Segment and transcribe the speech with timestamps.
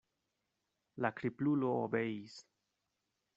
[1.05, 2.39] La kriplulo obeis.